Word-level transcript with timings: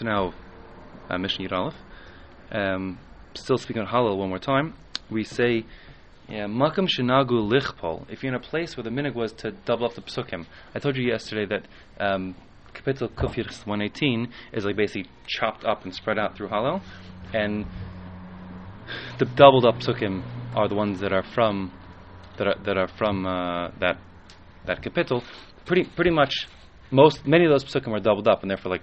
So 0.00 0.06
now, 0.06 0.32
uh, 1.10 1.18
Mishnah 1.18 1.46
Yud. 1.46 1.74
Um, 2.50 2.98
still 3.34 3.58
speaking 3.58 3.82
on 3.82 3.88
Hallel 3.88 4.16
one 4.16 4.30
more 4.30 4.38
time. 4.38 4.72
We 5.10 5.24
say, 5.24 5.66
Makam 6.26 6.88
Shinagu 6.88 7.32
Lichpol. 7.32 8.06
If 8.10 8.22
you're 8.22 8.32
in 8.32 8.34
a 8.34 8.42
place 8.42 8.78
where 8.78 8.84
the 8.84 8.88
minhag 8.88 9.14
was 9.14 9.30
to 9.34 9.50
double 9.50 9.84
up 9.84 9.96
the 9.96 10.00
psukim. 10.00 10.46
I 10.74 10.78
told 10.78 10.96
you 10.96 11.06
yesterday 11.06 11.44
that 11.44 11.66
um, 12.02 12.34
Kapitel 12.72 13.10
Kufir 13.10 13.44
118 13.66 14.32
is 14.54 14.64
like 14.64 14.74
basically 14.76 15.10
chopped 15.26 15.66
up 15.66 15.84
and 15.84 15.94
spread 15.94 16.18
out 16.18 16.34
through 16.34 16.48
Hallel. 16.48 16.80
And 17.34 17.66
the 19.18 19.26
doubled 19.26 19.66
up 19.66 19.80
psukim 19.80 20.22
are 20.56 20.66
the 20.66 20.76
ones 20.76 21.00
that 21.00 21.12
are 21.12 21.24
from 21.34 21.72
that 22.38 22.46
are, 22.46 22.56
that 22.64 22.78
are 22.78 22.88
from 22.88 23.26
uh, 23.26 23.68
that 23.80 23.98
that 24.64 24.82
capital. 24.82 25.22
Pretty 25.66 25.84
pretty 25.84 26.10
much 26.10 26.32
most 26.90 27.26
many 27.26 27.44
of 27.44 27.50
those 27.50 27.64
psukim 27.66 27.88
are 27.88 28.00
doubled 28.00 28.28
up, 28.28 28.40
and 28.40 28.50
therefore 28.50 28.72
like 28.72 28.82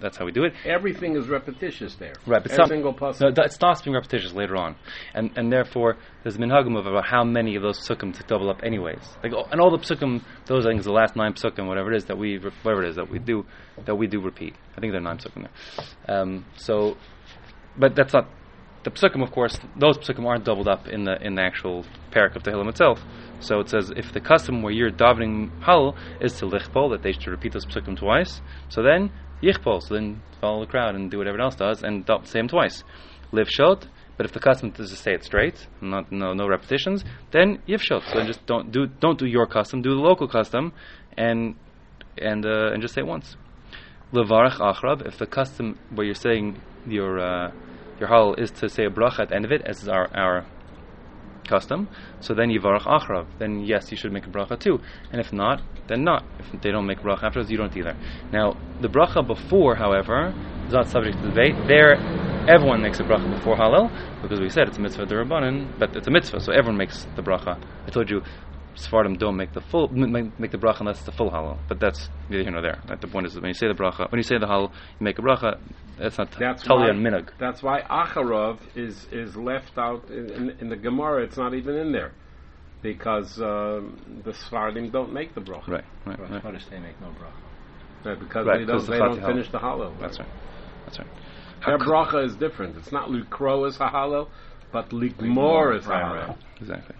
that's 0.00 0.16
how 0.16 0.24
we 0.24 0.32
do 0.32 0.44
it. 0.44 0.52
Everything 0.64 1.16
is 1.16 1.28
repetitious 1.28 1.94
there. 1.96 2.14
Right, 2.26 2.42
but 2.42 2.52
Every 2.52 2.56
some, 2.56 2.68
single 2.68 2.96
no, 3.00 3.42
it 3.42 3.52
starts 3.52 3.82
being 3.82 3.94
repetitious 3.94 4.32
later 4.32 4.56
on, 4.56 4.76
and 5.14 5.30
and 5.36 5.52
therefore 5.52 5.96
there's 6.22 6.36
a 6.36 6.38
minhagim 6.38 6.78
of 6.78 6.86
about 6.86 7.06
how 7.06 7.24
many 7.24 7.56
of 7.56 7.62
those 7.62 7.78
psukim 7.80 8.16
to 8.16 8.22
double 8.24 8.50
up 8.50 8.62
anyways. 8.62 9.02
Like 9.22 9.32
oh, 9.32 9.46
and 9.50 9.60
all 9.60 9.70
the 9.70 9.78
psukim, 9.78 10.22
those 10.46 10.66
I 10.66 10.70
think 10.70 10.80
is 10.80 10.86
the 10.86 10.92
last 10.92 11.16
nine 11.16 11.34
psukim, 11.34 11.66
whatever 11.66 11.92
it 11.92 11.96
is 11.96 12.04
that 12.06 12.18
we 12.18 12.38
whatever 12.38 12.84
it 12.84 12.90
is 12.90 12.96
that 12.96 13.10
we 13.10 13.18
do 13.18 13.44
that 13.84 13.94
we 13.94 14.06
do 14.06 14.20
repeat. 14.20 14.54
I 14.76 14.80
think 14.80 14.92
there 14.92 15.00
are 15.00 15.04
nine 15.04 15.18
psukim 15.18 15.48
there. 15.48 16.16
Um, 16.16 16.44
so, 16.56 16.96
but 17.76 17.94
that's 17.94 18.12
not 18.12 18.28
the 18.84 18.90
psukim. 18.90 19.22
Of 19.22 19.32
course, 19.32 19.58
those 19.76 19.98
psukim 19.98 20.26
aren't 20.26 20.44
doubled 20.44 20.68
up 20.68 20.88
in 20.88 21.04
the 21.04 21.16
in 21.24 21.34
the 21.34 21.42
actual 21.42 21.84
parak 22.10 22.36
of 22.36 22.42
Tehillim 22.42 22.68
itself. 22.68 23.02
So 23.40 23.60
it 23.60 23.68
says 23.68 23.92
if 23.96 24.12
the 24.12 24.20
custom 24.20 24.62
where 24.62 24.72
you're 24.72 24.90
davening 24.90 25.50
hallel 25.60 25.96
is 26.20 26.34
to 26.38 26.46
lichpol 26.46 26.90
that 26.90 27.02
they 27.02 27.12
should 27.12 27.28
repeat 27.28 27.52
those 27.52 27.66
psukim 27.66 27.96
twice. 27.96 28.40
So 28.68 28.82
then 28.82 29.10
yichpol. 29.42 29.82
So 29.82 29.94
then 29.94 30.22
follow 30.40 30.60
the 30.60 30.70
crowd 30.70 30.94
and 30.94 31.10
do 31.10 31.18
what 31.18 31.26
everyone 31.26 31.44
else 31.44 31.56
does 31.56 31.82
and 31.82 32.08
say 32.24 32.38
them 32.40 32.48
twice. 32.48 32.84
Live 33.32 33.48
shot. 33.48 33.86
But 34.16 34.26
if 34.26 34.32
the 34.32 34.40
custom 34.40 34.72
is 34.76 34.90
to 34.90 34.96
say 34.96 35.14
it 35.14 35.24
straight, 35.24 35.68
not 35.80 36.10
no 36.10 36.34
no 36.34 36.48
repetitions, 36.48 37.04
then 37.30 37.62
yivshot. 37.68 38.02
So 38.10 38.18
then 38.18 38.26
just 38.26 38.44
don't 38.46 38.72
do 38.72 38.86
don't 38.86 39.18
do 39.18 39.26
your 39.26 39.46
custom, 39.46 39.80
do 39.80 39.94
the 39.94 40.00
local 40.00 40.26
custom, 40.26 40.72
and 41.16 41.54
and 42.20 42.44
uh, 42.44 42.72
and 42.72 42.82
just 42.82 42.94
say 42.94 43.02
it 43.02 43.06
once. 43.06 43.36
Levarach 44.12 44.58
achrab. 44.58 45.06
If 45.06 45.18
the 45.18 45.26
custom 45.26 45.78
where 45.94 46.04
you're 46.04 46.16
saying 46.16 46.60
your 46.86 47.20
uh, 47.20 47.52
your 48.00 48.08
hallel 48.08 48.38
is 48.38 48.50
to 48.52 48.68
say 48.68 48.84
a 48.84 48.90
bracha 48.90 49.20
at 49.20 49.28
the 49.30 49.36
end 49.36 49.44
of 49.44 49.52
it, 49.52 49.62
as 49.62 49.82
is 49.82 49.88
our 49.88 50.08
our 50.16 50.46
custom, 51.48 51.88
so 52.20 52.34
then 52.34 52.50
yivarach 52.50 52.82
achrab. 52.82 53.26
Then 53.38 53.60
yes, 53.60 53.90
you 53.90 53.96
should 53.96 54.12
make 54.12 54.26
a 54.26 54.30
bracha 54.30 54.58
too. 54.58 54.80
And 55.10 55.20
if 55.20 55.32
not, 55.32 55.62
then 55.88 56.04
not. 56.04 56.24
If 56.38 56.60
they 56.60 56.70
don't 56.70 56.86
make 56.86 57.00
bracha 57.00 57.24
afterwards, 57.24 57.50
you 57.50 57.56
don't 57.56 57.74
either. 57.76 57.96
Now 58.32 58.56
the 58.80 58.88
bracha 58.88 59.26
before, 59.26 59.74
however, 59.76 60.34
is 60.66 60.72
not 60.72 60.88
subject 60.88 61.18
to 61.18 61.28
debate. 61.28 61.54
There, 61.66 61.94
everyone 62.46 62.82
makes 62.82 63.00
a 63.00 63.04
bracha 63.04 63.34
before 63.34 63.56
hallel 63.56 63.90
because 64.22 64.40
we 64.40 64.50
said 64.50 64.68
it's 64.68 64.78
a 64.78 64.80
mitzvah 64.80 65.06
derabanan, 65.06 65.78
but 65.78 65.96
it's 65.96 66.06
a 66.06 66.10
mitzvah, 66.10 66.40
so 66.40 66.52
everyone 66.52 66.76
makes 66.76 67.06
the 67.16 67.22
bracha. 67.22 67.58
I 67.86 67.90
told 67.90 68.10
you. 68.10 68.22
Sephardim 68.78 69.14
don't 69.14 69.36
make 69.36 69.52
the 69.52 69.60
full 69.60 69.90
m- 69.94 70.12
make, 70.12 70.38
make 70.38 70.50
the 70.50 70.58
bracha 70.58 70.80
unless 70.80 70.96
it's 70.96 71.06
the 71.06 71.12
full 71.12 71.30
hallel, 71.30 71.58
but 71.68 71.80
that's 71.80 72.08
neither 72.28 72.42
here 72.42 72.52
nor 72.52 72.62
there. 72.62 72.80
Right? 72.88 73.00
The 73.00 73.08
point 73.08 73.26
is 73.26 73.34
that 73.34 73.42
when 73.42 73.48
you 73.50 73.54
say 73.54 73.68
the 73.68 73.74
bracha, 73.74 74.10
when 74.10 74.18
you 74.18 74.22
say 74.22 74.38
the 74.38 74.46
hallel, 74.46 74.70
you 74.98 75.04
make 75.04 75.18
a 75.18 75.22
bracha. 75.22 75.58
That's 75.98 76.18
not 76.18 76.30
That's 76.38 76.62
totally 76.62 76.88
why, 76.88 76.90
on 76.90 77.02
minhag. 77.02 77.30
That's 77.38 77.62
why 77.62 77.82
Acharov 77.82 78.58
is 78.76 79.06
is 79.12 79.36
left 79.36 79.76
out 79.78 80.08
in, 80.10 80.30
in, 80.30 80.50
in 80.60 80.68
the 80.68 80.76
Gemara. 80.76 81.24
It's 81.24 81.36
not 81.36 81.54
even 81.54 81.74
in 81.76 81.92
there 81.92 82.12
because 82.82 83.40
um, 83.40 84.22
the 84.24 84.32
Sfardim 84.32 84.92
don't 84.92 85.12
make 85.12 85.34
the 85.34 85.40
bracha. 85.40 85.68
Right, 85.68 85.84
right, 86.06 86.20
right. 86.20 86.44
Notice 86.44 86.66
they 86.70 86.78
make 86.78 87.00
no 87.00 87.08
bracha. 87.08 87.48
Right, 88.04 88.18
because 88.20 88.46
Right, 88.46 88.60
they 88.60 88.64
don't 88.64 88.86
the 88.86 88.92
they 88.92 88.98
don't 88.98 89.24
finish 89.24 89.50
the 89.50 89.58
hollow. 89.58 89.94
That's 90.00 90.18
right. 90.20 90.28
That's 90.86 90.98
right. 91.00 91.08
Their 91.66 91.78
Hak- 91.78 91.86
bracha 91.88 92.24
is 92.24 92.36
different. 92.36 92.76
It's 92.76 92.92
not 92.92 93.08
likro 93.10 93.66
is 93.66 93.76
hahalo, 93.76 94.28
but 94.72 94.90
likmor 94.90 95.76
is 95.76 95.86
Right, 95.86 96.04
hahalo. 96.04 96.38
Exactly. 96.60 96.94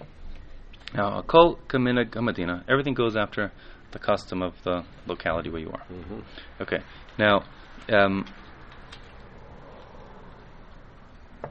Now, 0.94 1.18
a 1.18 1.22
kol 1.22 1.58
kaminag 1.68 2.10
hamadina. 2.10 2.64
Everything 2.68 2.94
goes 2.94 3.16
after 3.16 3.52
the 3.92 3.98
custom 3.98 4.42
of 4.42 4.54
the 4.64 4.84
locality 5.06 5.50
where 5.50 5.60
you 5.60 5.70
are. 5.70 5.82
Mhm. 5.90 6.22
Okay. 6.60 6.78
Now, 7.18 7.44
um, 7.92 8.24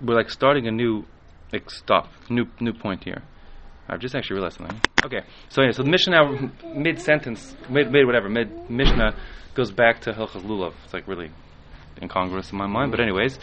we're 0.04 0.16
like 0.16 0.30
starting 0.30 0.68
a 0.68 0.72
new, 0.72 1.06
like 1.52 1.70
stop, 1.70 2.08
new 2.30 2.46
new 2.60 2.74
point 2.74 3.04
here. 3.04 3.24
I've 3.90 4.00
just 4.00 4.16
actually 4.16 4.36
realized 4.36 4.58
something. 4.58 4.82
Okay. 5.06 5.22
So 5.50 5.62
yeah, 5.62 5.72
so 5.72 5.84
the 5.84 5.90
Mishnah 5.90 6.52
mid 6.76 7.00
sentence, 7.00 7.56
mid 7.70 7.92
mid 7.92 8.06
whatever, 8.06 8.30
mid 8.30 8.70
Mishnah 8.70 9.16
goes 9.54 9.72
back 9.72 10.02
to 10.02 10.12
Hilchas 10.14 10.44
Lulav. 10.44 10.74
It's 10.84 10.94
like 10.94 11.08
really 11.08 11.32
incongruous 12.02 12.52
in 12.52 12.58
my 12.58 12.68
mind, 12.68 12.92
but 12.92 13.00
anyways, 13.00 13.40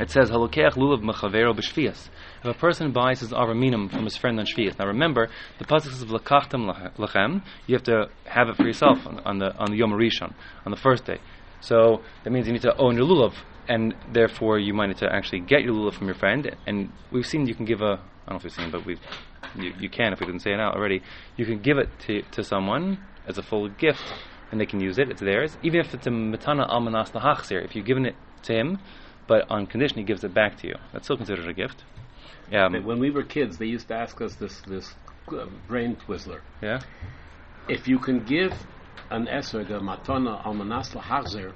it 0.00 0.10
says 0.10 0.30
Halokeach 0.30 0.72
Lulav 0.72 1.02
Mechavero 1.02 1.54
B'Shvias. 1.54 2.08
If 2.42 2.56
a 2.56 2.58
person 2.58 2.92
buys 2.92 3.20
his 3.20 3.32
arba 3.32 3.54
minim 3.54 3.88
from 3.88 4.04
his 4.04 4.16
friend 4.16 4.38
on 4.40 4.46
Shvias, 4.46 4.78
now 4.78 4.86
remember 4.86 5.28
the 5.58 5.64
pasuk 5.64 5.92
says 5.92 6.04
Lakachtem 6.04 6.94
Lachem. 6.96 7.42
You 7.66 7.74
have 7.74 7.82
to 7.84 8.06
have 8.24 8.48
it 8.48 8.56
for 8.56 8.64
yourself 8.64 8.98
on, 9.06 9.38
the 9.38 9.54
on 9.56 9.70
the 9.70 9.76
Yom 9.76 9.92
Rishon 9.92 10.34
on 10.64 10.70
the 10.70 10.78
first 10.78 11.04
day. 11.04 11.18
So 11.60 12.02
that 12.24 12.30
means 12.30 12.46
you 12.46 12.52
need 12.52 12.62
to 12.62 12.76
own 12.76 12.96
your 12.96 13.06
lulav, 13.06 13.34
and 13.68 13.94
therefore 14.12 14.58
you 14.58 14.74
might 14.74 14.86
need 14.86 14.98
to 14.98 15.08
actually 15.12 15.40
get 15.40 15.62
your 15.62 15.74
lulav 15.74 15.94
from 15.94 16.06
your 16.06 16.16
friend. 16.16 16.56
And 16.66 16.90
we've 17.12 17.26
seen 17.26 17.46
you 17.46 17.54
can 17.54 17.66
give 17.66 17.82
a 17.82 18.00
I 18.26 18.30
don't 18.30 18.30
know 18.30 18.36
if 18.36 18.44
we've 18.44 18.52
seen, 18.52 18.70
but 18.70 18.86
we 18.86 18.98
you, 19.56 19.74
you 19.78 19.90
can 19.90 20.12
if 20.12 20.20
we 20.20 20.26
didn't 20.26 20.40
say 20.40 20.52
it 20.52 20.60
out 20.60 20.74
already. 20.74 21.02
You 21.36 21.44
can 21.44 21.60
give 21.60 21.78
it 21.78 21.88
to 22.06 22.22
to 22.22 22.42
someone 22.42 22.98
as 23.26 23.38
a 23.38 23.42
full 23.42 23.68
gift, 23.68 24.02
and 24.50 24.60
they 24.60 24.66
can 24.66 24.80
use 24.80 24.98
it. 24.98 25.10
It's 25.10 25.20
theirs, 25.20 25.56
even 25.62 25.80
if 25.80 25.92
it's 25.92 26.06
a 26.06 26.10
matana 26.10 26.68
almanas 26.68 27.12
lahachzir. 27.12 27.64
If 27.64 27.76
you've 27.76 27.86
given 27.86 28.06
it 28.06 28.16
to 28.44 28.54
him, 28.54 28.78
but 29.32 29.50
on 29.50 29.66
condition 29.66 29.96
he 29.96 30.04
gives 30.04 30.22
it 30.24 30.34
back 30.34 30.52
to 30.60 30.64
you, 30.70 30.74
that's 30.92 31.06
still 31.06 31.16
considered 31.16 31.48
a 31.48 31.54
gift. 31.54 31.78
Um, 32.52 32.84
When 32.84 32.98
we 33.04 33.10
were 33.16 33.22
kids, 33.38 33.56
they 33.56 33.64
used 33.76 33.88
to 33.88 33.94
ask 34.04 34.20
us 34.26 34.34
this 34.42 34.54
this 34.72 34.86
uh, 35.28 35.46
brain 35.70 35.96
twizzler. 36.04 36.40
yeah. 36.68 36.80
If 37.76 37.82
you 37.90 37.98
can 38.06 38.18
give 38.34 38.52
an 39.16 39.24
esrog 39.38 39.68
a 39.70 39.80
matana 39.90 40.32
almanas 40.46 40.88
lahachzer, 40.98 41.50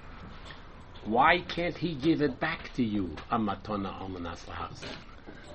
why 1.05 1.33
can't 1.55 1.77
he 1.85 1.91
give 2.07 2.19
it 2.29 2.35
back 2.49 2.61
to 2.77 2.83
you 2.95 3.05
a 3.31 3.39
matana 3.49 3.91
almanas 4.03 4.43
lahachzer? 4.51 4.93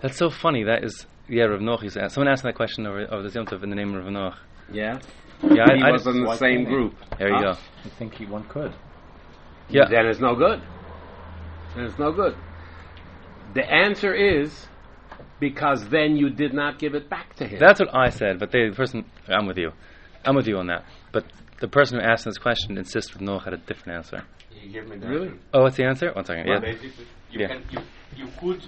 That's 0.01 0.17
so 0.23 0.29
funny. 0.29 0.63
That 0.71 0.83
is, 0.83 0.95
yeah, 1.27 1.45
Rav 1.45 1.61
Noach 1.61 1.81
used 1.87 1.95
to. 1.95 2.07
Someone 2.09 2.31
asked 2.33 2.43
that 2.43 2.55
question 2.55 2.85
over, 2.85 3.01
over 3.13 3.23
the 3.27 3.33
Yom 3.33 3.47
Tov 3.47 3.63
in 3.63 3.69
the 3.73 3.75
name 3.81 3.95
of 3.95 4.03
Rav 4.03 4.13
Noach. 4.19 4.37
Yeah, 4.71 4.99
Yeah, 5.57 5.65
he 5.75 5.81
I, 5.85 5.89
I 5.89 5.91
was 5.91 6.05
in 6.05 6.23
the 6.23 6.35
same 6.35 6.65
group. 6.65 6.93
there 7.17 7.29
you 7.29 7.35
Huh? 7.35 7.53
go. 7.53 7.59
I 7.87 7.89
think 7.97 8.11
he, 8.19 8.25
one 8.37 8.43
could. 8.55 8.73
Yeah. 9.69 9.85
Then 9.89 10.05
it's 10.11 10.19
no 10.29 10.35
good. 10.35 10.59
Then 11.75 11.85
it's 11.85 11.97
no 11.97 12.11
good. 12.11 12.35
The 13.53 13.69
answer 13.69 14.13
is 14.13 14.67
because 15.39 15.87
then 15.89 16.15
you 16.15 16.29
did 16.29 16.53
not 16.53 16.79
give 16.79 16.95
it 16.95 17.09
back 17.09 17.35
to 17.35 17.47
him. 17.47 17.59
That's 17.59 17.79
what 17.79 17.93
I 17.93 18.09
said, 18.09 18.39
but 18.39 18.51
the 18.51 18.71
person, 18.75 19.05
I'm 19.27 19.47
with 19.47 19.57
you. 19.57 19.71
I'm 20.25 20.35
with 20.35 20.47
you 20.47 20.57
on 20.57 20.67
that. 20.67 20.85
But 21.11 21.25
the 21.59 21.67
person 21.67 21.99
who 21.99 22.05
asked 22.05 22.25
this 22.25 22.37
question 22.37 22.77
insists 22.77 23.15
Rav 23.15 23.21
Noach 23.21 23.43
had 23.45 23.53
a 23.53 23.57
different 23.57 23.97
answer. 23.97 24.23
You 24.51 24.71
give 24.71 24.87
me 24.87 24.97
the 24.97 25.07
Really? 25.07 25.27
answer. 25.29 25.39
Oh, 25.53 25.61
what's 25.63 25.77
the 25.77 25.85
answer? 25.85 26.11
One 26.13 26.25
second. 26.25 26.47
Well, 26.47 26.63
Yeah. 26.63 26.71
you 27.29 27.39
Yeah. 27.39 27.47
can 27.47 27.63
you 27.71 27.79
you 28.15 28.27
could 28.39 28.61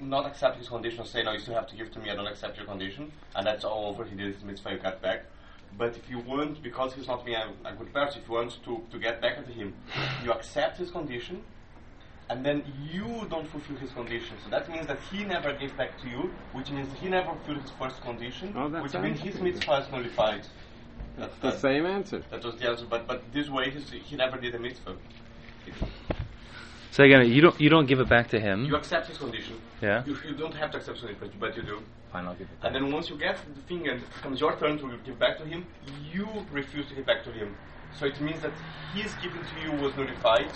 not 0.00 0.26
accept 0.26 0.58
his 0.58 0.68
condition, 0.68 1.00
and 1.00 1.08
say 1.08 1.22
no, 1.22 1.32
you 1.32 1.38
still 1.38 1.54
have 1.54 1.66
to 1.68 1.76
give 1.76 1.90
to 1.92 1.98
me. 2.00 2.10
I 2.10 2.14
don't 2.14 2.26
accept 2.26 2.56
your 2.56 2.66
condition, 2.66 3.10
and 3.34 3.46
that's 3.46 3.64
all 3.64 3.86
over. 3.90 4.04
He 4.04 4.16
did 4.16 4.34
his 4.34 4.44
mitzvah, 4.44 4.72
you 4.72 4.78
got 4.78 5.00
back. 5.00 5.24
But 5.76 5.96
if 5.96 6.08
you 6.10 6.18
want, 6.18 6.62
because 6.62 6.94
he's 6.94 7.06
not 7.06 7.24
being 7.24 7.36
a, 7.38 7.68
a 7.68 7.72
good 7.74 7.92
person, 7.92 8.22
if 8.22 8.28
you 8.28 8.34
want 8.34 8.58
to, 8.64 8.82
to 8.90 8.98
get 8.98 9.20
back 9.20 9.38
at 9.38 9.46
him, 9.46 9.74
you 10.24 10.32
accept 10.32 10.78
his 10.78 10.90
condition, 10.90 11.42
and 12.30 12.44
then 12.44 12.62
you 12.92 13.26
don't 13.30 13.48
fulfill 13.48 13.76
his 13.76 13.90
condition. 13.92 14.36
So 14.44 14.50
that 14.50 14.68
means 14.70 14.86
that 14.86 14.98
he 15.10 15.24
never 15.24 15.52
gave 15.54 15.76
back 15.76 15.98
to 16.02 16.08
you, 16.08 16.30
which 16.52 16.70
means 16.70 16.88
he 17.00 17.08
never 17.08 17.30
fulfilled 17.30 17.62
his 17.62 17.70
first 17.72 18.00
condition, 18.02 18.52
Oh, 18.56 18.68
which 18.68 18.94
means 18.94 19.20
his 19.20 19.34
good. 19.36 19.44
mitzvah 19.44 19.78
is 19.86 19.90
nullified. 19.90 20.42
That, 21.18 21.40
the 21.40 21.50
that, 21.50 21.60
same 21.60 21.86
answer. 21.86 22.22
that 22.30 22.44
was 22.44 22.56
the 22.56 22.68
answer. 22.68 22.86
But 22.88 23.06
but 23.06 23.22
this 23.32 23.48
way, 23.48 23.70
he's, 23.70 23.90
he 23.90 24.16
never 24.16 24.36
did 24.36 24.54
a 24.54 24.58
mitzvah. 24.58 24.96
So 26.90 27.04
again, 27.04 27.30
you 27.30 27.40
don't 27.40 27.60
you 27.60 27.68
don't 27.68 27.86
give 27.86 28.00
it 28.00 28.08
back 28.08 28.28
to 28.30 28.40
him. 28.40 28.64
You 28.64 28.76
accept 28.76 29.06
his 29.06 29.18
condition. 29.18 29.56
Yeah. 29.80 30.04
You, 30.04 30.16
you 30.26 30.34
don't 30.34 30.54
have 30.54 30.70
to 30.72 30.78
accept 30.78 31.02
it, 31.04 31.16
but, 31.20 31.30
but 31.38 31.56
you 31.56 31.62
do. 31.62 31.82
Fine, 32.12 32.26
I'll 32.26 32.34
give 32.34 32.48
it 32.48 32.66
And 32.66 32.74
then 32.74 32.90
once 32.92 33.10
you 33.10 33.16
get 33.16 33.36
the 33.54 33.60
thing 33.62 33.88
and 33.88 34.00
it 34.00 34.10
comes 34.22 34.40
your 34.40 34.56
turn 34.56 34.78
to 34.78 34.96
give 35.04 35.18
back 35.18 35.38
to 35.38 35.44
him, 35.44 35.66
you 36.12 36.26
refuse 36.50 36.86
to 36.88 36.94
give 36.94 37.06
back 37.06 37.22
to 37.24 37.32
him. 37.32 37.54
So 37.98 38.06
it 38.06 38.20
means 38.20 38.40
that 38.40 38.52
his 38.94 39.14
giving 39.22 39.42
to 39.42 39.60
you 39.62 39.72
was 39.82 39.94
nullified, 39.96 40.50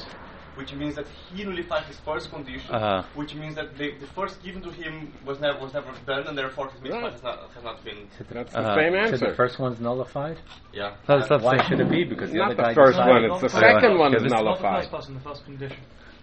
which 0.54 0.72
means 0.74 0.94
that 0.96 1.06
he 1.34 1.44
nullified 1.44 1.84
his 1.84 1.98
first 2.00 2.30
condition, 2.30 2.70
Uh-huh. 2.74 3.02
which 3.14 3.34
means 3.34 3.54
that 3.54 3.68
the, 3.78 3.88
the 3.98 4.06
first 4.18 4.42
given 4.42 4.60
to 4.62 4.70
him 4.70 5.12
was 5.24 5.40
never 5.40 5.58
was 5.64 5.72
never 5.72 5.92
done, 6.06 6.26
and 6.28 6.36
therefore 6.36 6.68
his 6.70 6.80
mitzvah 6.82 7.00
Right. 7.02 7.12
has 7.12 7.22
not 7.22 7.38
has 7.54 7.64
not 7.64 7.84
been. 7.84 8.00
That's 8.30 8.52
the 8.52 8.58
Uh-huh. 8.60 8.74
same 8.80 8.92
So 8.92 8.98
answer. 8.98 9.28
the 9.30 9.34
first 9.42 9.58
one's 9.58 9.80
nullified? 9.80 10.38
Yeah. 10.72 10.94
That's 11.06 11.28
not 11.30 11.40
the 11.40 11.46
Why 11.46 11.56
same. 11.58 11.66
should 11.68 11.80
it 11.80 11.90
be? 11.90 12.04
Because 12.04 12.30
the 12.32 12.38
Not 12.38 12.52
other 12.52 12.68
the 12.68 12.74
first 12.74 12.96
decided- 12.98 13.12
one, 13.12 13.24
it's 13.24 13.40
the 13.40 13.58
Okay, 13.58 13.72
second 13.72 13.98
one 13.98 14.08
okay, 14.10 14.16
is 14.16 14.22
this- 14.24 14.32
Not 14.32 14.38
the 14.38 14.44
nullified. 14.44 14.78
first 14.80 14.90
person, 14.92 15.14
the 15.14 15.20
first 15.28 15.44
condition. 15.44 15.80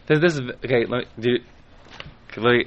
This, 0.08 0.20
this 0.20 0.34
is 0.36 0.42
okay. 0.66 0.86
Let 0.86 0.98
me, 1.02 1.06
do 1.20 1.30
you, 1.34 1.40
okay, 2.32 2.42
let 2.42 2.54
me 2.58 2.66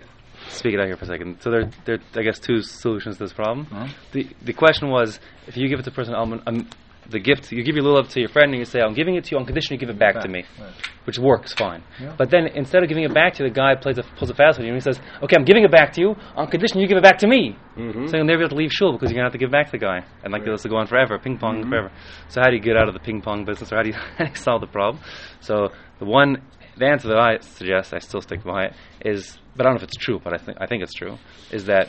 speak 0.49 0.75
it 0.75 0.81
out 0.81 0.87
here 0.87 0.97
for 0.97 1.05
a 1.05 1.09
second. 1.09 1.41
So 1.43 1.51
there, 1.51 1.71
there, 1.87 1.99
I 2.17 2.23
guess, 2.23 2.39
two 2.39 2.61
solutions 2.63 3.17
to 3.19 3.25
this 3.25 3.33
problem. 3.33 3.67
Huh? 3.67 3.87
The 4.13 4.29
the 4.43 4.53
question 4.53 4.91
was, 4.91 5.19
if 5.47 5.57
you 5.57 5.69
give 5.69 5.79
it 5.81 5.85
to 5.85 5.91
a 5.91 5.95
person 5.95 6.15
alman, 6.15 6.43
um, 6.47 6.69
the 7.09 7.19
gift. 7.19 7.51
You 7.53 7.63
give 7.65 7.75
your 7.77 7.85
lulav 7.85 8.09
to 8.11 8.21
your 8.21 8.29
friend, 8.29 8.51
and 8.53 8.59
you 8.59 8.65
say, 8.65 8.81
"I'm 8.81 8.95
giving 8.95 9.17
it 9.17 9.25
to 9.25 9.31
you 9.33 9.39
on 9.39 9.45
condition 9.45 9.75
you 9.75 9.79
give 9.79 9.91
it 9.91 9.99
back 9.99 10.21
to 10.21 10.29
me," 10.29 10.45
Right. 10.61 10.73
which 11.05 11.19
works 11.19 11.53
fine. 11.53 11.83
Yeah. 12.01 12.15
But 12.17 12.31
then 12.31 12.47
instead 12.47 12.83
of 12.83 12.89
giving 12.89 13.05
it 13.05 13.13
back 13.13 13.35
to 13.35 13.43
you, 13.45 13.49
the 13.51 13.55
guy 13.55 13.75
plays 13.75 13.99
a, 13.99 14.03
pulls 14.03 14.31
a 14.31 14.35
fast 14.35 14.59
with 14.59 14.67
you, 14.67 14.73
and 14.73 14.77
he 14.77 14.81
says, 14.81 15.01
"Okay, 15.23 15.37
I'm 15.37 15.45
giving 15.45 15.65
it 15.65 15.71
back 15.71 15.93
to 15.95 16.01
you 16.01 16.15
on 16.37 16.47
condition 16.47 16.81
you 16.81 16.87
give 16.87 16.97
it 16.99 17.03
back 17.03 17.19
to 17.19 17.27
me." 17.27 17.57
Mhm. 17.77 18.09
So 18.09 18.17
you'll 18.17 18.27
never 18.27 18.39
be 18.39 18.45
able 18.45 18.51
to 18.51 18.57
leave 18.57 18.73
shul 18.73 18.93
because 18.93 19.11
you're 19.11 19.17
gonna 19.17 19.27
have 19.27 19.33
to 19.33 19.39
give 19.39 19.49
it 19.49 19.53
back 19.53 19.67
to 19.67 19.73
the 19.73 19.79
guy, 19.79 20.03
and 20.23 20.33
like 20.33 20.45
this 20.45 20.63
will 20.65 20.71
go 20.71 20.77
on 20.77 20.87
forever, 20.87 21.19
ping 21.19 21.39
pong 21.39 21.69
forever. 21.69 21.91
So 22.29 22.41
how 22.41 22.49
do 22.51 22.55
you 22.57 22.63
get 22.63 22.77
out 22.77 22.89
of 22.89 22.95
the 22.95 23.01
ping 23.01 23.21
pong 23.21 23.45
business, 23.45 23.73
or 23.73 23.77
how 23.77 23.83
do 23.83 23.89
you, 23.89 23.95
how 23.95 24.25
do 24.25 24.31
you 24.31 24.37
solve 24.37 24.61
the 24.61 24.67
problem? 24.69 25.03
So 25.41 25.69
the 25.99 26.05
one, 26.07 26.39
the 26.77 26.87
answer 26.87 27.09
that 27.09 27.19
I 27.19 27.39
suggest, 27.41 27.93
I 27.93 27.99
still 27.99 28.21
stick 28.23 28.43
by 28.45 28.67
it, 28.67 28.73
is, 29.05 29.39
but 29.57 29.67
I 29.67 29.69
don't 29.69 29.75
know 29.75 29.79
if 29.79 29.85
it's 29.85 29.97
true, 29.97 30.21
but 30.23 30.33
I 30.33 30.39
think 30.39 30.57
I 30.61 30.67
think 30.67 30.83
it's 30.83 30.95
true, 30.95 31.19
is 31.51 31.67
that 31.67 31.89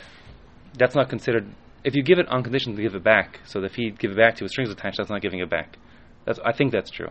that's 0.76 0.96
not 0.96 1.08
considered. 1.08 1.46
If 1.84 1.94
you 1.94 2.02
give 2.02 2.18
it 2.18 2.28
on 2.28 2.42
condition 2.42 2.74
to 2.76 2.82
give 2.82 2.94
it 2.94 3.04
back, 3.04 3.40
so 3.44 3.60
that 3.60 3.66
if 3.66 3.74
he 3.74 3.90
give 3.90 4.10
it 4.12 4.16
back 4.16 4.36
to 4.36 4.40
you 4.40 4.44
with 4.46 4.52
strings 4.52 4.70
attached, 4.70 4.96
that's 4.98 5.10
not 5.10 5.20
giving 5.22 5.40
it 5.40 5.50
back. 5.50 5.76
That's 6.24 6.38
I 6.44 6.52
think 6.52 6.72
that's 6.72 6.90
true, 6.90 7.10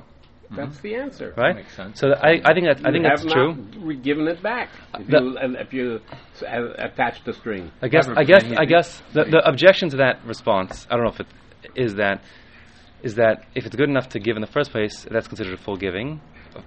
That's 0.56 0.80
the 0.82 0.96
answer. 0.96 1.34
right? 1.38 1.56
Makes 1.56 1.76
sense. 1.76 2.00
So 2.00 2.10
that 2.10 2.26
I, 2.26 2.42
I 2.44 2.54
think 2.54 2.66
that 2.66 2.84
I 2.84 2.90
You 2.90 2.94
think 2.94 3.04
that's 3.06 3.22
have 3.24 3.32
true. 3.32 3.54
not 3.54 3.86
re- 3.86 3.96
given 3.96 4.28
it 4.28 4.42
back 4.42 4.70
if 5.00 5.08
the- 5.08 5.22
you, 5.22 5.38
and 5.38 5.56
if 5.58 5.72
you 5.74 6.00
uh, 6.48 6.74
attach 6.80 7.24
the 7.24 7.34
string. 7.34 7.72
I 7.82 7.88
guess 7.88 8.08
I 8.08 8.24
guess 8.24 8.44
I 8.58 8.66
guess 8.66 9.02
the, 9.14 9.26
the 9.26 9.48
objection 9.48 9.90
to 9.90 9.98
that 9.98 10.26
response, 10.26 10.88
I 10.90 10.96
don't 10.96 11.06
know 11.06 11.12
if 11.12 11.20
it 11.20 11.28
is 11.76 11.96
that 11.96 12.22
is 13.04 13.16
that 13.16 13.46
if 13.54 13.66
it's 13.68 13.76
good 13.76 13.90
enough 13.90 14.10
to 14.10 14.20
give 14.20 14.36
in 14.38 14.42
the 14.42 14.48
first 14.58 14.72
place, 14.72 15.06
that's 15.12 15.28
considered 15.28 15.54
a 15.54 15.58
full 15.62 15.78
giving. 15.78 16.20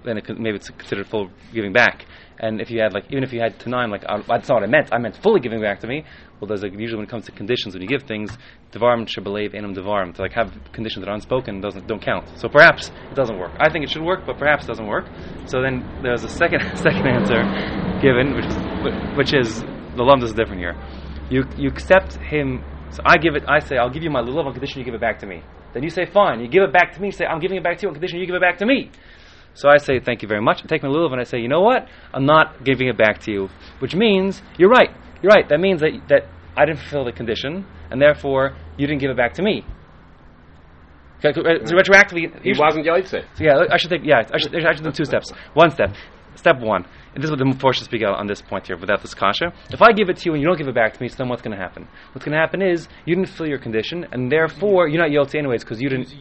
Then 0.03 0.17
it 0.17 0.25
could, 0.25 0.37
maybe 0.39 0.57
it's 0.57 0.69
considered 0.69 1.07
full 1.07 1.29
giving 1.53 1.71
back. 1.73 2.05
And 2.39 2.61
if 2.61 2.69
you 2.69 2.81
had 2.81 2.93
like 2.93 3.05
even 3.09 3.23
if 3.23 3.33
you 3.33 3.39
had 3.39 3.57
tanaim, 3.57 3.89
like 3.89 4.03
uh, 4.07 4.21
that's 4.27 4.47
not 4.47 4.55
what 4.55 4.63
I 4.63 4.67
meant. 4.67 4.89
I 4.93 4.99
meant 4.99 5.17
fully 5.17 5.39
giving 5.39 5.59
back 5.59 5.79
to 5.79 5.87
me. 5.87 6.03
Well, 6.39 6.47
there's 6.47 6.61
like 6.61 6.73
usually 6.73 6.97
when 6.97 7.05
it 7.05 7.09
comes 7.09 7.25
to 7.25 7.31
conditions 7.31 7.73
when 7.73 7.81
you 7.81 7.87
give 7.87 8.03
things, 8.03 8.29
devarim 8.71 9.07
shabalev 9.07 9.55
enum 9.55 9.75
devarim 9.75 10.13
to 10.15 10.21
like 10.21 10.33
have 10.33 10.53
conditions 10.71 11.03
that 11.03 11.09
are 11.09 11.15
unspoken 11.15 11.61
doesn't 11.61 11.87
don't 11.87 12.01
count. 12.01 12.29
So 12.37 12.47
perhaps 12.47 12.91
it 13.09 13.15
doesn't 13.15 13.39
work. 13.39 13.53
I 13.59 13.71
think 13.71 13.85
it 13.85 13.89
should 13.89 14.03
work, 14.03 14.25
but 14.25 14.37
perhaps 14.37 14.65
it 14.65 14.67
doesn't 14.67 14.85
work. 14.85 15.05
So 15.45 15.61
then 15.61 15.83
there's 16.03 16.23
a 16.23 16.29
second 16.29 16.61
second 16.77 17.07
answer 17.07 17.41
given, 18.01 18.35
which 18.35 18.45
is 18.45 19.17
which 19.17 19.33
is 19.33 19.61
the 19.95 20.03
lump 20.03 20.21
is 20.21 20.33
different 20.33 20.59
here. 20.59 20.75
You 21.31 21.43
you 21.57 21.69
accept 21.69 22.17
him. 22.17 22.63
So 22.91 23.01
I 23.03 23.17
give 23.17 23.35
it. 23.35 23.43
I 23.47 23.59
say 23.59 23.77
I'll 23.77 23.89
give 23.89 24.03
you 24.03 24.11
my 24.11 24.21
lulav 24.21 24.45
on 24.45 24.53
condition 24.53 24.79
you 24.79 24.85
give 24.85 24.93
it 24.93 25.01
back 25.01 25.19
to 25.19 25.25
me. 25.25 25.41
Then 25.73 25.81
you 25.81 25.89
say 25.89 26.05
fine. 26.05 26.39
You 26.39 26.47
give 26.47 26.63
it 26.63 26.71
back 26.71 26.93
to 26.93 27.01
me. 27.01 27.09
Say 27.09 27.25
I'm 27.25 27.39
giving 27.39 27.57
it 27.57 27.63
back 27.63 27.77
to 27.77 27.83
you 27.83 27.89
on 27.89 27.95
condition 27.95 28.19
you 28.19 28.27
give 28.27 28.35
it 28.35 28.41
back 28.41 28.59
to 28.59 28.65
me. 28.65 28.91
So 29.57 29.67
I 29.69 29.77
say 29.77 29.99
thank 29.99 30.21
you 30.21 30.27
very 30.27 30.41
much. 30.41 30.61
I 30.63 30.67
take 30.67 30.83
my 30.83 30.89
lulav 30.89 31.11
and 31.11 31.19
I 31.19 31.23
say 31.23 31.39
you 31.39 31.47
know 31.47 31.61
what? 31.61 31.87
I'm 32.13 32.25
not 32.25 32.63
giving 32.63 32.87
it 32.87 32.97
back 32.97 33.15
to 33.21 33.31
you, 33.31 33.49
which 33.79 33.95
means 33.95 34.41
you're 34.59 34.69
right. 34.69 34.91
You're 35.21 35.31
right. 35.31 35.47
That 35.49 35.59
means 35.59 35.81
that 35.81 35.93
that 36.09 36.23
I 36.55 36.65
didn't 36.65 36.79
fulfill 36.81 37.05
the 37.05 37.11
condition, 37.11 37.65
and 37.89 37.99
therefore 37.99 38.55
you 38.77 38.85
didn't 38.87 39.01
give 39.01 39.09
it 39.09 39.17
back 39.17 39.33
to 39.33 39.41
me. 39.41 39.65
Okay, 41.19 41.33
so 41.33 41.41
uh, 41.41 41.81
retroactively, 41.81 42.29
He 42.43 42.53
wasn't 42.57 42.85
Yoitze. 42.85 43.23
so 43.35 43.43
yeah, 43.43 43.63
I 43.71 43.77
should 43.77 43.89
think. 43.89 44.05
Yeah, 44.05 44.21
I 44.31 44.37
should, 44.37 44.53
I 44.55 44.73
should 44.75 44.83
do 44.83 44.91
two 44.91 45.05
steps. 45.05 45.31
One 45.55 45.71
step. 45.71 45.89
Step 46.35 46.59
one. 46.59 46.85
And 47.15 47.23
this 47.23 47.31
is 47.31 47.31
what 47.31 47.39
the 47.39 47.59
force 47.59 47.79
to 47.79 47.85
speak 47.85 48.03
out 48.03 48.13
on 48.19 48.27
this 48.27 48.43
point 48.43 48.67
here, 48.67 48.77
without 48.77 49.01
this 49.01 49.15
kasha. 49.15 49.51
If 49.71 49.81
I 49.81 49.91
give 49.91 50.09
it 50.09 50.17
to 50.17 50.25
you 50.29 50.33
and 50.33 50.41
you 50.41 50.47
don't 50.47 50.57
give 50.57 50.67
it 50.67 50.75
back 50.75 50.93
to 50.93 51.01
me, 51.01 51.07
so 51.07 51.15
then 51.17 51.29
what's 51.29 51.41
going 51.41 51.57
to 51.57 51.63
happen? 51.65 51.87
What's 52.11 52.23
going 52.23 52.33
to 52.33 52.39
happen 52.39 52.61
is 52.61 52.87
you 53.07 53.15
didn't 53.15 53.31
fill 53.31 53.47
your 53.47 53.57
condition, 53.57 54.05
and 54.11 54.31
therefore 54.31 54.87
you're 54.87 55.01
not 55.01 55.09
yelty 55.09 55.39
anyways 55.39 55.63
because 55.63 55.81
you 55.81 55.89
didn't. 55.89 56.13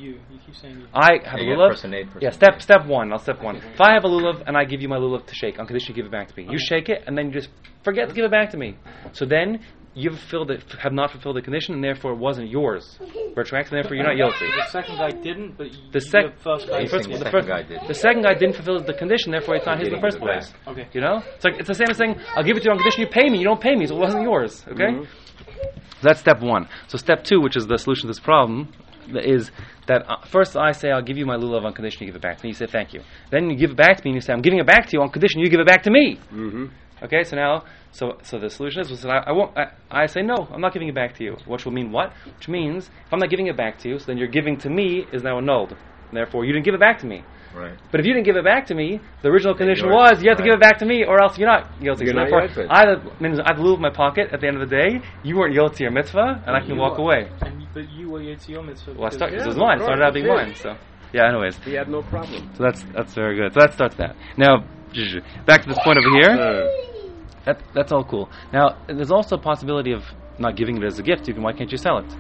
You, 0.47 0.53
you 0.53 0.53
keep 0.53 0.57
saying 0.63 0.79
you. 0.81 0.87
I 0.95 1.19
have 1.29 1.39
Yeah, 1.41 1.55
a 1.55 1.57
lulav. 1.57 1.71
person 1.71 1.95
A, 1.95 2.05
person 2.05 2.21
yeah, 2.23 2.31
B. 2.31 2.35
step 2.35 2.63
step 2.63 2.87
one. 2.87 3.13
I'll 3.13 3.19
step 3.19 3.43
one. 3.43 3.57
If 3.57 3.81
I 3.81 3.93
have 3.93 4.05
a 4.05 4.09
lulav 4.09 4.43
and 4.47 4.57
I 4.57 4.65
give 4.65 4.81
you 4.81 4.89
my 4.89 4.97
lulav 4.99 5.27
to 5.27 5.35
shake 5.35 5.59
on 5.59 5.67
condition 5.67 5.95
you 5.95 6.03
give 6.03 6.07
it 6.07 6.13
back 6.13 6.29
to 6.29 6.37
me, 6.37 6.49
you 6.51 6.59
shake 6.59 6.89
it 6.89 7.05
and 7.07 7.17
then 7.17 7.27
you 7.27 7.33
just 7.33 7.49
forget 7.85 8.09
to 8.09 8.15
give 8.15 8.25
it 8.25 8.31
back 8.31 8.51
to 8.51 8.57
me. 8.57 8.77
So 9.13 9.25
then 9.25 9.61
you've 9.95 10.19
filled 10.19 10.51
it, 10.51 10.63
have 10.81 10.93
not 10.93 11.11
fulfilled 11.11 11.37
the 11.37 11.41
condition, 11.43 11.73
and 11.75 11.83
therefore 11.83 12.13
it 12.13 12.19
wasn't 12.19 12.51
yours. 12.51 12.99
Retroactive, 13.35 13.73
and 13.73 13.83
therefore 13.83 13.97
you're 13.97 14.07
not 14.07 14.17
guilty. 14.17 14.47
The 14.55 14.71
second 14.71 14.97
guy 14.99 15.11
didn't, 15.11 15.57
but 15.57 15.73
you, 15.73 15.91
The 15.91 16.01
sec- 16.03 16.37
the 16.37 16.43
first 16.43 16.69
guy. 16.69 16.83
the 16.83 16.89
first, 16.91 17.05
The 17.09 17.13
the 17.13 17.17
second 17.19 17.33
first 17.33 17.49
guy 17.49 17.63
did. 17.63 17.81
The 17.89 17.95
second 17.95 18.23
guy 18.23 18.35
didn't 18.35 18.57
fulfill 18.57 18.81
the 18.83 18.93
condition, 18.93 19.33
therefore 19.33 19.57
it's 19.57 19.65
not 19.65 19.79
his 19.79 19.89
in 19.89 19.95
the 19.95 20.01
first 20.01 20.19
give 20.21 20.29
it 20.29 20.33
place. 20.33 20.53
Okay. 20.69 20.87
You 20.93 21.01
know, 21.01 21.23
it's 21.37 21.45
like 21.45 21.55
it's 21.59 21.69
the 21.69 21.75
same 21.75 21.89
as 21.89 21.97
saying 21.97 22.21
I'll 22.37 22.45
give 22.45 22.57
it 22.59 22.61
to 22.61 22.67
you 22.67 22.73
on 22.73 22.77
condition 22.79 23.01
you 23.01 23.09
pay 23.09 23.31
me. 23.31 23.39
You 23.39 23.45
don't 23.45 23.61
pay 23.61 23.75
me, 23.75 23.87
so 23.87 23.97
it 23.97 24.01
wasn't 24.01 24.23
yours. 24.25 24.63
Okay, 24.69 24.85
mm-hmm. 24.85 25.05
that's 26.03 26.21
step 26.21 26.41
one. 26.43 26.69
So 26.89 26.99
step 26.99 27.25
two, 27.25 27.41
which 27.41 27.57
is 27.57 27.67
the 27.67 27.79
solution 27.79 28.03
to 28.03 28.09
this 28.09 28.21
problem, 28.21 28.67
th- 28.67 28.86
is 29.15 29.51
that 29.87 30.09
uh, 30.09 30.17
first 30.27 30.57
I 30.57 30.73
say 30.73 30.91
I'll 30.91 31.03
give 31.03 31.17
you 31.17 31.27
my 31.27 31.37
lulav 31.37 31.65
on 31.65 31.73
condition 31.73 32.03
you 32.03 32.07
give 32.07 32.17
it 32.17 32.23
back 32.23 32.39
to 32.39 32.45
me. 32.45 32.51
You 32.51 32.55
say 32.55 32.67
thank 32.67 32.93
you. 32.95 33.03
Then 33.31 33.51
you 33.51 33.57
give 33.57 33.71
it 33.71 33.77
back 33.77 33.97
to 33.99 34.05
me, 34.05 34.11
and 34.11 34.15
you 34.17 34.21
say 34.21 34.33
I'm 34.33 34.43
giving 34.43 34.59
it 34.59 34.67
back 34.67 34.87
to 34.87 34.93
you 34.93 35.03
on 35.03 35.11
condition 35.11 35.41
you 35.41 35.49
give 35.49 35.61
it 35.61 35.67
back 35.67 35.83
to 35.85 35.91
me. 35.91 36.17
Mm-hmm. 36.33 36.67
Okay, 37.03 37.25
so 37.25 37.37
now, 37.37 37.65
so 37.93 38.19
so 38.23 38.39
the 38.39 38.49
solution 38.49 38.81
is, 38.81 39.03
that 39.03 39.11
I, 39.11 39.31
I 39.31 39.33
won't. 39.33 39.57
I, 39.57 39.71
I 39.91 40.07
say 40.07 40.23
no, 40.23 40.49
I'm 40.51 40.63
not 40.63 40.73
giving 40.73 40.89
it 40.89 40.95
back 40.95 41.15
to 41.17 41.25
you. 41.25 41.37
Which 41.47 41.65
will 41.67 41.73
mean 41.73 41.93
what? 41.93 42.13
Which 42.25 42.49
means 42.49 42.89
if 43.07 43.13
I'm 43.13 43.19
not 43.19 43.29
giving 43.29 43.49
it 43.49 43.57
back 43.57 43.79
to 43.81 43.89
you, 43.89 43.99
so 43.99 44.07
then 44.07 44.17
your 44.17 44.29
giving 44.29 44.57
to 44.59 44.71
me 44.71 45.07
is 45.13 45.23
now 45.23 45.37
annulled. 45.39 45.77
Therefore, 46.13 46.45
you 46.45 46.53
didn't 46.53 46.65
give 46.65 46.75
it 46.75 46.81
back 46.81 46.99
to 47.01 47.07
me. 47.07 47.25
Right. 47.55 47.73
But 47.91 48.01
if 48.01 48.07
you 48.07 48.13
didn't 48.13 48.27
give 48.27 48.37
it 48.37 48.45
back 48.45 48.67
to 48.67 48.75
me, 48.75 49.01
the 49.23 49.29
original 49.29 49.55
condition 49.55 49.89
was 49.89 50.23
you 50.23 50.29
have 50.29 50.37
to 50.39 50.45
give 50.45 50.53
it 50.53 50.61
back 50.61 50.79
to 50.81 50.87
me, 50.87 51.05
or 51.05 51.23
else 51.23 51.39
you're 51.39 51.49
not 51.49 51.81
guilty. 51.81 52.05
You're 52.05 52.13
so 52.13 52.21
not 52.21 52.29
therefore, 52.31 52.49
guilty. 52.49 52.69
I 52.69 52.87
have, 52.87 53.21
means 53.21 53.39
I 53.41 53.49
have 53.49 53.57
the 53.57 53.77
my 53.79 53.91
pocket 53.91 54.29
at 54.33 54.41
the 54.41 54.47
end 54.47 54.61
of 54.61 54.69
the 54.69 54.77
day. 54.77 55.01
You 55.25 55.37
weren't 55.39 55.55
guilty 55.55 55.87
or 55.87 55.91
mitzvah, 55.91 56.43
and 56.47 56.55
I 56.55 56.61
can 56.61 56.77
walk 56.77 56.99
are. 56.99 57.03
away. 57.03 57.31
And 57.41 57.67
but 57.73 57.91
you 57.91 58.11
were 58.11 58.21
Yetzion 58.21 58.67
Mitzvah. 58.67 58.93
Well, 58.93 59.05
I 59.05 59.09
because- 59.09 59.15
start, 59.17 59.33
Yeah, 59.33 59.39
this 59.39 59.47
was 59.47 59.57
mine. 59.57 59.79
course, 59.79 59.87
started 59.89 60.05
out 60.05 60.15
being 60.15 60.27
mine. 60.27 60.55
So, 60.55 60.77
yeah. 61.13 61.29
Anyways, 61.29 61.57
He 61.65 61.73
had 61.75 61.89
no 61.89 62.03
problem. 62.03 62.51
so 62.57 62.63
that's 62.63 62.83
that's 62.95 63.15
very 63.15 63.37
good. 63.37 63.53
So 63.55 63.61
that 63.61 63.73
starts 63.75 63.97
that. 63.97 64.17
Now, 64.37 64.65
back 65.47 65.63
to 65.63 65.69
this 65.69 65.79
point 65.85 65.99
over 65.99 66.11
here. 66.21 66.31
Uh, 66.31 66.93
That, 67.47 67.63
that's 67.75 67.93
all 67.93 68.03
cool. 68.03 68.29
Now, 68.53 68.77
there's 68.89 69.13
also 69.13 69.37
a 69.37 69.39
possibility 69.41 69.93
of 69.93 70.03
not 70.39 70.57
giving 70.57 70.77
it 70.79 70.83
as 70.85 70.99
a 70.99 71.03
gift. 71.05 71.29
You 71.29 71.35
can, 71.35 71.45
why 71.45 71.53
can't 71.53 71.71
you 71.71 71.79
sell 71.79 71.99
it? 71.99 72.11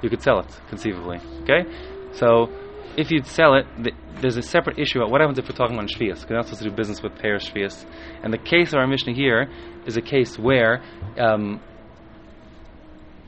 You 0.00 0.08
could 0.08 0.22
sell 0.22 0.38
it, 0.40 0.48
conceivably. 0.70 1.18
Okay? 1.42 1.68
So, 2.12 2.48
if 2.96 3.10
you'd 3.10 3.26
sell 3.26 3.54
it, 3.54 3.66
th- 3.82 3.94
there's 4.20 4.36
a 4.36 4.42
separate 4.42 4.78
issue 4.78 4.98
about 4.98 5.10
what 5.10 5.20
happens 5.20 5.38
if 5.38 5.48
we're 5.48 5.56
talking 5.56 5.76
about 5.76 5.88
Shvias. 5.88 6.20
Because 6.20 6.30
we're 6.30 6.36
not 6.36 6.46
supposed 6.46 6.62
to 6.62 6.70
do 6.70 6.76
business 6.76 7.02
with 7.02 7.16
pair 7.16 7.36
Shvias. 7.38 7.84
And 8.22 8.32
the 8.32 8.38
case 8.38 8.72
of 8.72 8.78
our 8.78 8.86
Mishnah 8.86 9.14
here 9.14 9.50
is 9.86 9.96
a 9.96 10.02
case 10.02 10.38
where 10.38 10.82
um, 11.18 11.60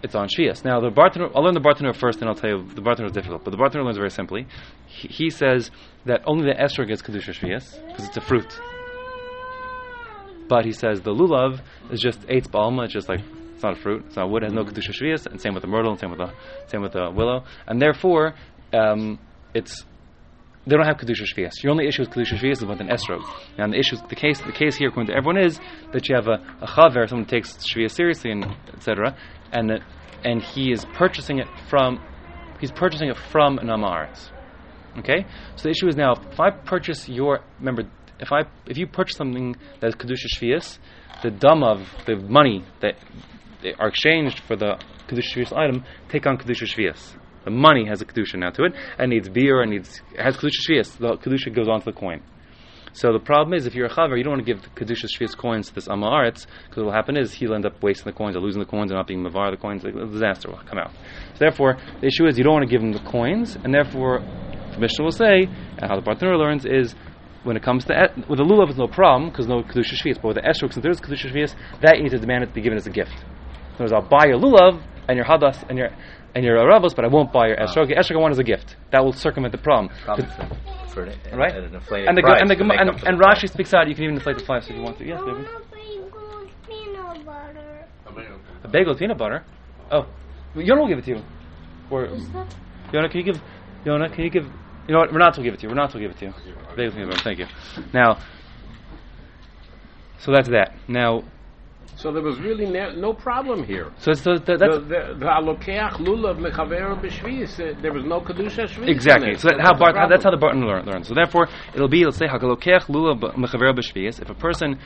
it's 0.02 0.14
on 0.14 0.28
Shvias. 0.28 0.64
Now, 0.64 0.80
the 0.80 0.90
Bartanura, 0.90 1.32
I'll 1.34 1.42
learn 1.42 1.54
the 1.54 1.60
Bartanura 1.60 1.96
first, 1.96 2.20
and 2.20 2.28
I'll 2.28 2.36
tell 2.36 2.50
you 2.50 2.68
the 2.74 2.82
Bartanura 2.82 3.06
is 3.06 3.12
difficult. 3.12 3.44
But 3.44 3.50
the 3.50 3.56
Bartanura 3.56 3.84
learns 3.84 3.96
very 3.96 4.10
simply. 4.10 4.46
He, 4.86 5.08
he 5.08 5.30
says 5.30 5.70
that 6.04 6.22
only 6.26 6.44
the 6.44 6.54
esrog 6.54 6.88
gets 6.88 7.02
Kedusha 7.02 7.32
Shvias, 7.32 7.86
because 7.88 8.06
it's 8.06 8.16
a 8.16 8.20
fruit. 8.20 8.60
But 10.48 10.64
he 10.64 10.72
says 10.72 11.00
the 11.00 11.14
lulav 11.14 11.60
is 11.90 12.00
just 12.00 12.20
eitz 12.22 12.48
ba'alma, 12.48 12.84
it's 12.84 12.92
just 12.92 13.08
like 13.08 13.20
it's 13.54 13.62
not 13.62 13.78
a 13.78 13.80
fruit, 13.80 14.04
it's 14.06 14.16
not 14.16 14.28
wood, 14.28 14.42
it 14.42 14.46
has 14.46 14.52
no 14.52 14.64
kedusha 14.64 14.90
shvius, 14.90 15.26
and 15.26 15.40
same 15.40 15.54
with 15.54 15.62
the 15.62 15.68
myrtle, 15.68 15.92
and 15.92 16.00
same 16.00 16.10
with 16.10 16.18
the 16.18 16.32
same 16.66 16.82
with 16.82 16.92
the 16.92 17.10
willow, 17.10 17.44
and 17.66 17.80
therefore 17.80 18.34
um, 18.74 19.18
it's 19.54 19.84
they 20.66 20.76
don't 20.76 20.86
have 20.86 20.96
kedusha 20.96 21.24
shvius. 21.24 21.62
Your 21.62 21.72
only 21.72 21.86
issue 21.86 22.02
with 22.02 22.10
kedusha 22.10 22.38
shvius 22.38 22.52
is 22.52 22.64
with 22.64 22.80
an 22.80 22.88
esrog. 22.88 23.22
And 23.58 23.72
the 23.72 23.78
issue, 23.78 23.96
the 24.08 24.14
case, 24.14 24.40
the 24.40 24.52
case 24.52 24.76
here, 24.76 24.88
according 24.88 25.08
to 25.08 25.16
everyone, 25.16 25.36
is 25.36 25.60
that 25.92 26.08
you 26.08 26.14
have 26.14 26.26
a, 26.26 26.42
a 26.62 26.66
chaver, 26.66 27.08
someone 27.08 27.26
takes 27.26 27.54
shvius 27.66 27.90
seriously, 27.90 28.30
and 28.30 28.46
etc., 28.72 29.16
and 29.52 29.70
that, 29.70 29.80
and 30.24 30.42
he 30.42 30.72
is 30.72 30.84
purchasing 30.94 31.38
it 31.38 31.48
from 31.68 32.00
he's 32.60 32.72
purchasing 32.72 33.10
it 33.10 33.16
from 33.30 33.58
an 33.58 33.66
amaris. 33.66 34.30
Okay, 34.98 35.26
so 35.56 35.64
the 35.64 35.70
issue 35.70 35.88
is 35.88 35.96
now 35.96 36.12
if 36.12 36.40
I 36.40 36.50
purchase 36.50 37.08
your 37.08 37.40
remember 37.58 37.82
if 38.20 38.32
I 38.32 38.44
if 38.66 38.78
you 38.78 38.86
purchase 38.86 39.16
something 39.16 39.56
that 39.80 39.88
is 39.88 39.94
kedusha 39.94 40.28
shvius, 40.34 40.78
the 41.22 41.30
dam 41.30 41.62
of 41.62 41.86
the 42.06 42.16
money 42.16 42.64
that 42.80 42.94
are 43.78 43.88
exchanged 43.88 44.40
for 44.40 44.56
the 44.56 44.80
kedusha 45.08 45.36
shvius 45.36 45.56
item 45.56 45.84
take 46.08 46.26
on 46.26 46.38
kedusha 46.38 46.64
shvius. 46.64 47.14
The 47.44 47.50
money 47.50 47.86
has 47.86 48.00
a 48.00 48.04
kedusha 48.04 48.38
now 48.38 48.50
to 48.50 48.64
it, 48.64 48.72
and 48.98 49.10
needs 49.10 49.28
beer 49.28 49.60
and 49.62 49.70
needs 49.70 50.00
has 50.18 50.36
kedusha 50.36 50.60
shvius. 50.68 50.96
The 50.98 51.16
kedusha 51.16 51.54
goes 51.54 51.68
onto 51.68 51.84
the 51.84 51.92
coin. 51.92 52.22
So 52.92 53.12
the 53.12 53.18
problem 53.18 53.54
is, 53.54 53.66
if 53.66 53.74
you're 53.74 53.86
a 53.86 53.90
chaver, 53.90 54.16
you 54.16 54.22
don't 54.22 54.34
want 54.34 54.46
to 54.46 54.54
give 54.54 54.62
kedusha 54.74 55.06
shvius 55.06 55.36
coins 55.36 55.68
to 55.68 55.74
this 55.74 55.88
amaretz, 55.88 56.46
because 56.68 56.76
what 56.76 56.86
will 56.86 56.92
happen 56.92 57.16
is 57.16 57.32
he'll 57.32 57.54
end 57.54 57.66
up 57.66 57.82
wasting 57.82 58.04
the 58.04 58.16
coins, 58.16 58.36
or 58.36 58.40
losing 58.40 58.60
the 58.60 58.68
coins, 58.68 58.92
or 58.92 58.94
not 58.94 59.06
being 59.06 59.22
mavar 59.22 59.50
the 59.50 59.56
coins. 59.56 59.82
Like, 59.82 59.94
a 59.94 60.06
disaster 60.06 60.48
will 60.48 60.58
come 60.58 60.78
out. 60.78 60.92
So 61.34 61.38
therefore, 61.40 61.76
the 62.00 62.06
issue 62.06 62.26
is 62.26 62.38
you 62.38 62.44
don't 62.44 62.54
want 62.54 62.68
to 62.68 62.70
give 62.70 62.82
him 62.82 62.92
the 62.92 63.00
coins, 63.00 63.56
and 63.56 63.74
therefore, 63.74 64.20
the 64.72 64.78
Mishnah 64.78 65.04
will 65.04 65.10
say, 65.10 65.42
and 65.42 65.90
how 65.90 65.96
the 65.96 66.02
partner 66.02 66.36
learns 66.36 66.64
is, 66.64 66.94
when 67.42 67.56
it 67.56 67.62
comes 67.62 67.84
to 67.84 67.98
et- 67.98 68.16
with 68.28 68.38
the 68.38 68.44
lulav, 68.44 68.68
it's 68.70 68.78
no 68.78 68.86
problem 68.86 69.28
because 69.28 69.46
no 69.46 69.62
kedusha 69.62 69.94
shvius. 69.94 70.14
But 70.14 70.28
with 70.28 70.36
the 70.36 70.42
esrog, 70.42 70.72
since 70.72 70.82
there 70.82 70.90
is 70.92 71.00
kedusha 71.00 71.30
shvius, 71.30 71.54
that 71.82 71.98
needs 71.98 72.12
to 72.12 72.18
demand 72.18 72.44
it 72.44 72.46
to 72.46 72.54
be 72.54 72.62
given 72.62 72.78
as 72.78 72.86
a 72.86 72.90
gift. 72.90 73.12
In 73.12 73.74
other 73.74 73.84
words, 73.84 73.92
I'll 73.92 74.08
buy 74.08 74.26
your 74.28 74.38
lulav 74.38 74.80
and 75.08 75.16
your 75.16 75.26
hadas 75.26 75.62
and 75.68 75.78
your 75.78 75.90
and 76.34 76.44
your 76.44 76.56
aravos, 76.56 76.94
but 76.94 77.04
I 77.04 77.08
won't 77.08 77.32
buy 77.32 77.48
your 77.48 77.60
ah. 77.60 77.66
esrog. 77.66 77.88
The 77.88 77.94
esrog 77.94 78.16
I 78.16 78.18
want 78.18 78.32
as 78.32 78.38
a 78.38 78.44
gift. 78.44 78.76
That 78.90 79.04
will 79.04 79.12
circumvent 79.12 79.52
the 79.52 79.58
problem. 79.58 79.94
For, 80.04 80.16
for 80.92 81.04
an, 81.04 81.18
Right? 81.32 81.54
an 81.54 81.64
and 81.64 81.74
the 81.74 81.80
price 81.80 82.06
and 82.40 82.50
the 82.50 82.56
to 82.56 82.62
and, 82.62 82.90
up 82.90 83.02
and 83.02 83.18
Rashi 83.18 83.40
price. 83.40 83.52
speaks 83.52 83.74
out. 83.74 83.88
You 83.88 83.94
can 83.94 84.04
even 84.04 84.16
inflate 84.16 84.38
the 84.38 84.44
price 84.44 84.68
if 84.68 84.76
you 84.76 84.82
want 84.82 84.98
to. 84.98 85.04
Yes, 85.06 85.20
baby. 85.20 85.46
bagels, 85.46 86.50
peanut 86.66 87.24
butter. 87.26 87.86
A 88.64 88.68
bagel 88.68 88.92
with 88.92 88.98
peanut 88.98 89.18
butter. 89.18 89.44
Oh, 89.90 90.06
Yona 90.56 90.80
will 90.80 90.88
give 90.88 90.98
it 90.98 91.04
to 91.04 91.10
you. 91.16 91.22
Or 91.90 92.06
Is 92.06 92.24
Yona, 92.92 93.10
can 93.10 93.20
you 93.20 93.32
give? 93.32 93.42
Yona, 93.84 94.12
can 94.12 94.24
you 94.24 94.30
give? 94.30 94.44
You 94.86 94.94
know 94.94 94.98
what? 95.00 95.10
Renat 95.10 95.36
will 95.36 95.44
give 95.44 95.54
it 95.54 95.60
to 95.60 95.68
you. 95.68 95.74
Renat 95.74 95.92
will 95.92 96.00
give 96.00 96.10
it 96.10 96.18
to 96.18 96.26
you. 96.26 96.32
Bagel 96.76 96.84
with 96.86 96.94
peanut 96.94 97.10
butter. 97.10 97.22
Thank 97.22 97.38
you. 97.38 97.46
Now, 97.92 98.18
so 100.18 100.32
that's 100.32 100.48
that. 100.48 100.74
Now, 100.88 101.24
So 101.96 102.12
there 102.12 102.22
was 102.22 102.40
really 102.40 102.66
no 102.66 103.12
problem 103.14 103.64
here. 103.64 103.92
So, 103.98 104.12
so 104.12 104.36
th- 104.36 104.44
The 104.46 104.56
that's 104.58 104.76
the 104.92 105.14
the 105.18 105.26
alokeach 105.26 105.92
lulav 106.06 106.38
mechaver 106.38 107.00
b'shvius. 107.00 107.52
uh, 107.60 107.80
There 107.80 107.92
was 107.92 108.04
no 108.04 108.20
kedusha 108.20 108.64
shvius. 108.66 108.88
Exactly. 108.88 109.34
So 109.36 109.48
that 109.48 109.60
how 109.60 109.72
the 109.74 109.78
Bart, 109.78 109.94
that's 110.10 110.24
how 110.24 110.30
the. 110.30 110.36
Barton 110.36 110.62
learn, 110.66 110.84
learns. 110.86 111.06
So 111.08 111.14
therefore, 111.14 111.48
it'll 111.74 111.88
be 111.88 112.04
let's 112.04 112.16
say 112.18 112.26
hagalokech 112.26 112.86
lulav 112.86 113.20
mechaver 113.36 113.72
b'shvius. 113.78 114.20
If 114.20 114.28
a 114.28 114.34
person 114.34 114.80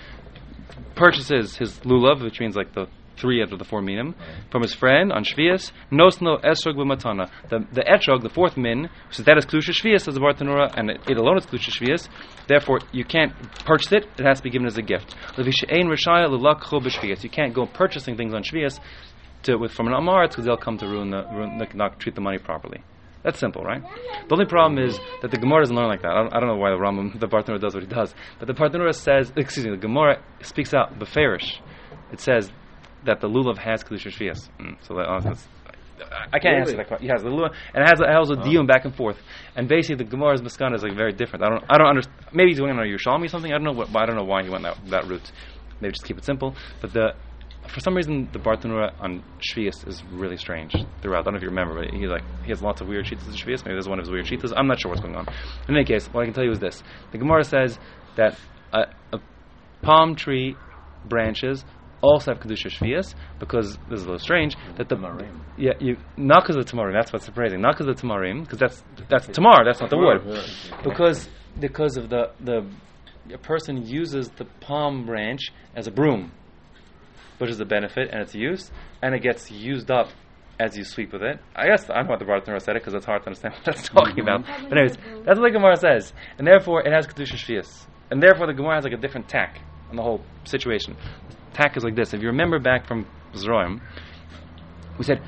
purchases 0.95 1.57
his 1.57 1.79
lulav, 1.81 2.23
which 2.23 2.41
means 2.41 2.57
like 2.57 2.73
the 2.73 2.87
three 3.18 3.42
out 3.42 3.52
of 3.52 3.58
the 3.58 3.64
four 3.64 3.82
minim, 3.82 4.14
from 4.50 4.62
his 4.62 4.75
friend 4.75 5.12
on 5.12 5.25
shvius, 5.25 5.72
nosno 5.92 6.40
esrog 6.42 6.76
b'matana. 6.76 7.30
The 7.50 7.66
the 7.72 7.82
etrog, 7.82 8.22
the 8.22 8.28
fourth 8.30 8.56
min, 8.56 8.88
so 9.10 9.22
that 9.25 9.37
is 9.38 9.46
kedusha 9.46 9.70
shvius 9.70 10.08
as 10.08 10.14
the 10.14 10.20
Bartanura, 10.20 10.72
and 10.76 10.90
it, 10.90 11.00
it 11.08 11.16
alone 11.16 11.38
is 11.38 11.46
kedusha 11.46 11.70
shvius. 11.70 12.08
Therefore, 12.46 12.80
you 12.92 13.04
can't 13.04 13.32
purchase 13.64 13.92
it; 13.92 14.06
it 14.18 14.25
has 14.25 14.38
to 14.38 14.44
be 14.44 14.50
given 14.50 14.66
as 14.66 14.78
a 14.78 14.82
gift. 14.82 15.14
You 15.37 17.30
can't 17.30 17.54
go 17.54 17.66
purchasing 17.66 18.16
things 18.16 18.34
on 18.34 18.42
shvius 18.42 18.78
to 19.44 19.56
with 19.56 19.72
from 19.72 19.87
an 19.88 19.94
amaretz 19.94 20.30
because 20.30 20.44
they'll 20.44 20.56
come 20.56 20.78
to 20.78 20.87
ruin 20.87 21.10
the 21.10 21.25
ruin, 21.30 21.58
the- 21.58 21.68
not 21.75 21.98
treat 22.00 22.14
the 22.14 22.20
money 22.20 22.38
properly. 22.38 22.82
That's 23.22 23.38
simple, 23.38 23.62
right? 23.62 23.82
The 24.28 24.32
only 24.34 24.46
problem 24.46 24.82
is 24.82 24.98
that 25.22 25.30
the 25.30 25.38
Gemara 25.38 25.62
doesn't 25.62 25.75
learn 25.75 25.88
like 25.88 26.02
that. 26.02 26.12
I 26.12 26.22
don't, 26.22 26.34
I 26.34 26.40
don't 26.40 26.48
know 26.48 26.56
why 26.56 26.70
the 26.70 26.76
Rambam, 26.76 27.18
the 27.18 27.26
Bartanura 27.26 27.60
does 27.60 27.75
what 27.75 27.82
he 27.82 27.88
does, 27.88 28.14
but 28.38 28.46
the 28.46 28.54
Bartanura 28.54 28.94
says, 28.94 29.32
excuse 29.37 29.66
me, 29.66 29.72
the 29.72 29.76
Gemara 29.76 30.22
speaks 30.42 30.72
out 30.72 30.98
beferish. 30.98 31.58
It 32.12 32.20
says 32.20 32.50
that 33.05 33.21
the 33.21 33.28
lulav 33.28 33.59
has 33.59 33.83
kedusha 33.85 34.11
shvius. 34.11 34.49
Mm, 34.59 34.76
so 34.87 34.95
that, 34.95 35.02
uh, 35.09 35.21
that's, 35.21 35.47
I- 36.00 36.37
I 36.37 36.38
can't 36.38 36.57
answer 36.61 36.76
that 36.76 36.88
question. 36.88 37.07
Yes, 37.09 37.23
the 37.23 37.28
lulav, 37.28 37.55
and 37.75 37.83
it 37.85 37.88
has, 37.88 38.00
it 38.00 38.09
has 38.09 38.31
a 38.31 38.37
deal 38.37 38.64
back 38.67 38.85
and 38.85 38.95
forth. 38.95 39.19
And 39.57 39.69
basically, 39.69 40.05
the 40.05 40.11
Gemara's 40.11 40.40
maskana 40.43 40.75
is 40.76 40.83
like 40.83 40.95
very 40.95 41.12
different. 41.12 41.45
I 41.45 41.49
don't, 41.50 41.64
I 41.69 41.78
don't 41.78 41.88
understand. 41.88 42.17
Maybe 42.33 42.50
he's 42.50 42.59
going 42.59 42.73
on 42.73 42.78
a 42.78 42.83
Yerushalmi 42.83 43.25
or 43.25 43.28
something. 43.28 43.52
I 43.52 43.57
don't 43.57 43.64
know. 43.64 43.73
What, 43.73 43.95
I 43.97 44.07
don't 44.07 44.17
know 44.17 44.25
why 44.25 44.43
he 44.45 44.49
went 44.50 44.64
that 44.64 44.76
that 44.90 45.07
route. 45.09 45.31
Maybe 45.81 45.93
just 45.93 46.05
keep 46.05 46.19
it 46.19 46.25
simple. 46.25 46.55
But 46.81 46.93
the 46.93 47.14
for 47.69 47.81
some 47.81 47.95
reason, 47.95 48.28
the 48.33 48.38
Bartanura 48.38 48.93
on 49.00 49.23
Shvius 49.40 49.87
is 49.87 50.02
really 50.12 50.37
strange 50.38 50.73
throughout. 51.02 51.21
I 51.21 51.23
don't 51.25 51.35
know 51.35 51.37
if 51.38 51.43
you 51.43 51.50
remember, 51.50 51.75
but 51.85 51.93
he 51.93 52.07
like 52.07 52.23
he 52.45 52.50
has 52.50 52.62
lots 52.62 52.81
of 52.81 52.88
weird 52.88 53.05
cheetahs 53.05 53.26
in 53.26 53.35
Shvius. 53.35 53.64
Maybe 53.64 53.75
this 53.76 53.85
is 53.85 53.88
one 53.88 53.99
of 53.99 54.05
his 54.05 54.11
weird 54.11 54.26
cheetahs. 54.26 54.52
I'm 54.57 54.67
not 54.69 54.81
sure 54.81 54.90
what's 54.90 55.02
going 55.02 55.17
on. 55.17 55.26
In 55.69 55.75
any 55.75 55.85
case, 55.85 56.07
what 56.07 56.23
I 56.23 56.25
can 56.26 56.35
tell 56.35 56.45
you 56.45 56.52
is 56.52 56.59
this: 56.61 56.83
the 57.12 57.19
Gemara 57.19 57.45
says 57.45 57.78
that 58.17 58.38
a, 58.73 58.87
a 59.12 59.19
palm 59.83 60.14
tree 60.14 60.57
branches 61.05 61.64
also 62.02 62.33
have 62.33 62.40
kedusha 62.43 62.71
Shvius 62.71 63.14
because 63.38 63.76
this 63.88 64.00
is 64.00 64.02
a 64.05 64.07
little 64.07 64.19
strange 64.19 64.57
that 64.76 64.88
the 64.88 64.97
Tamarim. 64.97 65.40
yeah 65.57 65.73
you 65.81 65.97
not 66.17 66.43
because 66.43 66.57
of 66.57 66.67
the 66.67 66.73
tamarim. 66.73 66.93
That's 66.93 67.12
what's 67.12 67.25
surprising. 67.25 67.61
Not 67.61 67.75
because 67.76 67.88
of 67.88 67.97
the 67.97 68.02
tamarim 68.02 68.43
because 68.43 68.59
that's 68.59 68.85
that's 69.09 69.26
tamar. 69.26 69.64
That's 69.64 69.81
not 69.81 69.90
the 69.90 69.99
word 69.99 70.23
because 70.85 71.28
because 71.59 71.97
of 71.97 72.09
the 72.11 72.31
the 72.40 72.67
a 73.33 73.38
person 73.38 73.87
uses 73.87 74.28
the 74.31 74.45
palm 74.61 75.05
branch 75.05 75.52
as 75.76 75.87
a 75.87 75.90
broom, 75.90 76.33
which 77.38 77.50
is 77.50 77.61
a 77.61 77.64
benefit 77.64 78.09
and 78.11 78.23
its 78.23 78.35
use, 78.35 78.71
and 79.02 79.14
it 79.14 79.23
gets 79.23 79.50
used 79.50 79.90
up 79.90 80.09
as 80.59 80.76
you 80.76 80.85
sweep 80.85 81.12
with 81.12 81.23
it. 81.23 81.38
I 81.55 81.67
guess 81.67 81.88
I 81.88 81.95
don't 81.95 82.07
know 82.07 82.11
what 82.12 82.19
the 82.19 82.25
Bartner 82.25 82.61
said 82.61 82.76
it 82.76 82.83
because 82.83 82.95
it's 82.95 83.07
hard 83.07 83.23
to 83.23 83.26
understand 83.28 83.55
what 83.57 83.64
that's 83.64 83.88
talking 83.88 84.21
about. 84.21 84.45
Mm-hmm. 84.45 84.69
But 84.69 84.78
anyways, 84.78 84.97
that's 85.25 85.38
what 85.38 85.47
the 85.47 85.50
Gemara 85.52 85.76
says, 85.76 86.12
and 86.38 86.47
therefore 86.47 86.87
it 86.87 86.93
has 86.93 87.07
kedusha 87.07 87.35
shvius, 87.37 87.87
and 88.11 88.23
therefore 88.23 88.47
the 88.47 88.55
Gemara 88.55 88.76
has 88.76 88.85
like 88.85 88.95
a 88.95 88.97
different 88.97 89.28
tack 89.28 89.61
on 89.90 89.97
the 89.97 90.02
whole 90.02 90.23
situation. 90.45 90.97
Tack 91.55 91.76
is 91.76 91.85
like 91.85 91.97
this. 91.97 92.14
If 92.14 92.23
you 92.23 92.28
remember 92.28 92.59
back 92.59 92.87
from 92.87 93.07
Zroim, 93.35 93.81
we 94.99 95.05
said 95.05 95.21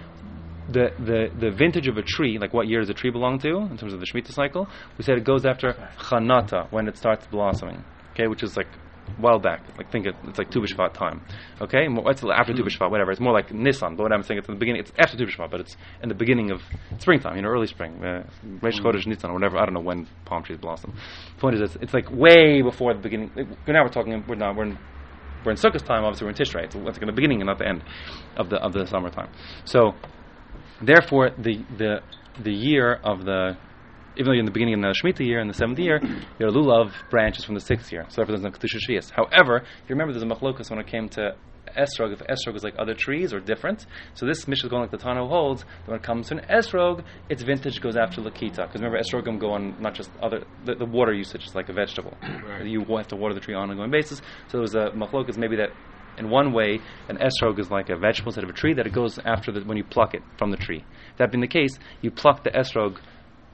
the, 0.68 0.90
the, 0.98 1.28
the 1.38 1.50
vintage 1.50 1.88
of 1.88 1.96
a 1.96 2.02
tree, 2.02 2.38
like 2.38 2.52
what 2.52 2.68
year 2.68 2.80
does 2.80 2.90
a 2.90 2.94
tree 2.94 3.10
belong 3.10 3.38
to 3.40 3.56
in 3.56 3.76
terms 3.76 3.92
of 3.92 4.00
the 4.00 4.06
Shemitah 4.06 4.32
cycle, 4.32 4.68
we 4.98 5.04
said 5.04 5.18
it 5.18 5.24
goes 5.24 5.44
after 5.44 5.72
Chanata, 5.98 6.70
when 6.70 6.88
it 6.88 6.96
starts 6.96 7.26
blossoming, 7.26 7.84
okay, 8.12 8.26
which 8.28 8.42
is 8.42 8.56
like 8.56 8.66
a 8.66 9.20
while 9.20 9.38
back. 9.38 9.62
Like 9.76 9.90
think 9.90 10.06
it, 10.06 10.14
it's 10.24 10.38
like 10.38 10.50
Tu 10.50 10.60
B'Shvat 10.60 10.94
time, 10.94 11.22
okay? 11.60 11.86
It's 11.88 12.22
after 12.24 12.52
Tu 12.54 12.62
B'Shvat, 12.62 12.90
whatever. 12.90 13.10
It's 13.10 13.20
more 13.20 13.32
like 13.32 13.52
Nisan, 13.52 13.96
but 13.96 14.04
what 14.04 14.12
I'm 14.12 14.22
saying 14.22 14.38
it's 14.38 14.48
in 14.48 14.54
the 14.54 14.60
beginning. 14.60 14.82
It's 14.82 14.92
after 14.98 15.16
Tu 15.16 15.26
B'Shvat, 15.26 15.50
but 15.50 15.60
it's 15.60 15.76
in 16.02 16.08
the 16.08 16.14
beginning 16.14 16.50
of 16.50 16.60
springtime, 16.98 17.36
you 17.36 17.42
know, 17.42 17.48
early 17.48 17.66
spring, 17.66 18.02
uh, 18.04 18.24
Reish 18.60 18.80
Chodesh 18.80 19.06
Nisan 19.06 19.30
or 19.30 19.34
whatever. 19.34 19.58
I 19.58 19.64
don't 19.64 19.74
know 19.74 19.80
when 19.80 20.06
palm 20.24 20.44
trees 20.44 20.58
blossom. 20.58 20.94
The 21.34 21.40
point 21.40 21.56
is, 21.56 21.62
it's, 21.62 21.76
it's 21.82 21.94
like 21.94 22.10
way 22.10 22.62
before 22.62 22.94
the 22.94 23.00
beginning. 23.00 23.30
Now 23.66 23.82
we're 23.82 23.88
talking. 23.88 24.24
We're 24.28 24.36
not. 24.36 24.56
We're 24.56 24.64
in 24.64 24.78
we're 25.44 25.52
in 25.52 25.58
Sukkot 25.58 25.84
time. 25.84 26.04
Obviously, 26.04 26.26
we're 26.26 26.30
in 26.30 26.36
Tishrei. 26.36 26.64
It's, 26.64 26.74
like 26.74 27.00
the 27.00 27.12
beginning 27.12 27.40
and 27.40 27.46
not 27.46 27.58
the 27.58 27.68
end 27.68 27.82
of 28.36 28.50
the 28.50 28.56
of 28.56 28.72
the 28.72 28.86
summertime. 28.86 29.30
So 29.64 29.94
therefore, 30.82 31.30
the 31.38 31.64
the 31.76 32.00
the 32.42 32.52
year 32.52 32.94
of 33.04 33.24
the 33.24 33.56
even 34.16 34.26
though 34.26 34.32
you're 34.32 34.40
in 34.40 34.46
the 34.46 34.52
beginning 34.52 34.74
of 34.74 34.80
the 34.80 34.94
Shemitah 35.02 35.24
year, 35.24 35.40
in 35.40 35.48
the 35.48 35.54
seventh 35.54 35.78
year, 35.78 36.00
your 36.38 36.50
lulav 36.50 36.92
branches 37.10 37.44
from 37.44 37.54
the 37.54 37.60
sixth 37.60 37.92
year. 37.92 38.04
So 38.08 38.16
therefore, 38.16 38.36
there's 38.36 38.44
no 38.44 38.50
kedusha. 38.50 39.10
However, 39.12 39.58
if 39.58 39.88
you 39.88 39.94
remember, 39.94 40.12
there's 40.12 40.22
a 40.22 40.26
machlokas 40.26 40.68
when 40.70 40.78
it 40.78 40.86
came 40.86 41.08
to 41.10 41.36
esrog. 41.74 42.12
If 42.12 42.20
esrog 42.20 42.56
is 42.56 42.64
like 42.64 42.74
other 42.78 42.94
trees 42.94 43.32
or 43.32 43.40
different, 43.40 43.86
so 44.14 44.26
this 44.26 44.46
mishnah 44.46 44.66
is 44.66 44.70
going 44.70 44.82
like 44.82 44.90
the 44.90 44.98
Tano 44.98 45.28
holds 45.28 45.62
that 45.62 45.88
when 45.88 45.96
it 45.96 46.02
comes 46.02 46.28
to 46.28 46.36
an 46.36 46.44
esrog, 46.48 47.04
its 47.28 47.42
vintage 47.42 47.80
goes 47.80 47.96
after 47.96 48.20
lakita. 48.20 48.66
Because 48.66 48.80
remember, 48.80 48.98
esrogim 48.98 49.38
go 49.38 49.52
on 49.52 49.80
not 49.80 49.94
just 49.94 50.10
other 50.22 50.44
the, 50.64 50.74
the 50.74 50.86
water 50.86 51.12
usage 51.12 51.46
is 51.46 51.54
like 51.54 51.68
a 51.68 51.72
vegetable. 51.72 52.16
You 52.64 52.84
have 52.96 53.08
to 53.08 53.16
water 53.16 53.34
the 53.34 53.40
tree 53.40 53.54
on 53.54 53.64
an 53.64 53.70
ongoing 53.70 53.90
basis. 53.90 54.18
So 54.48 54.58
there 54.58 54.60
was 54.60 54.74
a 54.74 54.90
machlokas 54.90 55.36
maybe 55.36 55.56
that 55.56 55.70
in 56.18 56.28
one 56.28 56.52
way, 56.52 56.80
an 57.08 57.18
esrog 57.18 57.58
is 57.58 57.70
like 57.70 57.88
a 57.88 57.96
vegetable 57.96 58.30
instead 58.30 58.44
of 58.44 58.50
a 58.50 58.54
tree 58.54 58.74
that 58.74 58.86
it 58.86 58.92
goes 58.92 59.18
after 59.24 59.52
the, 59.52 59.60
when 59.62 59.76
you 59.76 59.84
pluck 59.84 60.14
it 60.14 60.22
from 60.36 60.50
the 60.50 60.56
tree. 60.56 60.84
That 61.18 61.32
being 61.32 61.40
the 61.40 61.48
case, 61.48 61.78
you 62.02 62.10
pluck 62.10 62.44
the 62.44 62.50
esrog 62.50 62.98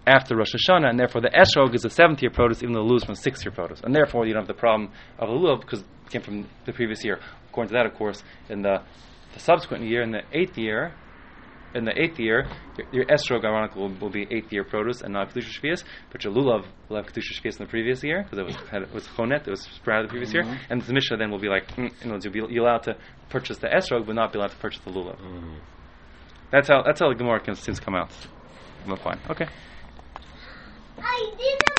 after 0.07 0.37
Rosh 0.37 0.55
Hashanah, 0.55 0.89
and 0.89 0.99
therefore 0.99 1.21
the 1.21 1.31
esrog 1.31 1.75
is 1.75 1.85
a 1.85 1.91
seventh 1.91 2.23
year 2.23 2.31
produce, 2.31 2.63
even 2.63 2.73
though 2.75 2.85
the 2.85 2.89
lulav 2.89 2.97
is 2.99 3.05
from 3.05 3.15
sixth 3.15 3.45
year 3.45 3.53
produce, 3.53 3.81
and 3.81 3.95
therefore 3.95 4.27
you 4.27 4.33
don't 4.33 4.43
have 4.43 4.49
the 4.49 4.55
problem 4.55 4.91
of 5.19 5.29
the 5.29 5.35
lulav 5.35 5.61
because 5.61 5.85
came 6.11 6.23
from 6.23 6.49
the 6.65 6.73
previous 6.73 7.05
year. 7.05 7.19
According 7.51 7.69
to 7.69 7.75
that, 7.75 7.87
of 7.87 7.95
course, 7.95 8.23
in 8.49 8.63
the, 8.63 8.83
the 9.35 9.41
subsequent 9.41 9.85
year, 9.85 10.03
in 10.03 10.13
the 10.13 10.23
eighth 10.33 10.59
year, 10.59 10.95
in 11.75 11.85
the 11.85 12.01
eighth 12.01 12.19
year, 12.19 12.49
your, 12.77 12.87
your 12.93 13.05
esrog, 13.07 13.45
ironically, 13.45 13.83
will, 13.83 13.95
will 14.01 14.11
be 14.11 14.27
eighth 14.31 14.53
year 14.53 14.65
produce 14.65 15.03
and 15.03 15.13
not 15.13 15.33
kedusha 15.33 15.61
shvius, 15.61 15.85
but 16.11 16.25
your 16.25 16.33
lulav 16.33 16.65
will 16.89 16.97
have 16.97 17.07
kedusha 17.07 17.39
shvius 17.39 17.59
in 17.59 17.67
the 17.67 17.71
previous 17.71 18.03
year 18.03 18.23
because 18.23 18.39
it 18.39 18.45
was 18.45 18.57
had, 18.71 18.83
it 18.83 18.93
was 18.93 19.07
chonet, 19.09 19.47
it 19.47 19.51
was 19.51 19.63
spread 19.63 20.05
the 20.05 20.09
previous 20.09 20.33
year, 20.33 20.45
and 20.71 20.83
the 20.83 20.93
mishnah 20.93 21.17
then 21.17 21.31
will 21.31 21.39
be 21.39 21.49
like, 21.49 21.67
mm, 21.77 21.93
you 22.03 22.11
know, 22.11 22.19
you'll 22.23 22.33
be 22.33 22.55
you're 22.55 22.65
allowed 22.65 22.83
to 22.85 22.97
purchase 23.29 23.59
the 23.59 23.69
esrog, 23.69 24.07
but 24.07 24.15
not 24.15 24.33
be 24.33 24.39
allowed 24.39 24.51
to 24.51 24.57
purchase 24.57 24.81
the 24.85 24.91
lulav. 24.91 25.19
That's 26.51 26.69
how 26.69 26.83
that's 26.83 27.01
how 27.01 27.09
the 27.09 27.15
Gemara 27.15 27.41
can 27.41 27.55
seems 27.57 27.79
to 27.79 27.85
come 27.85 27.95
out. 27.95 28.11
Well, 28.87 28.97
fine, 28.97 29.19
okay. 29.29 29.47
I 30.99 31.35
didn't 31.37 31.76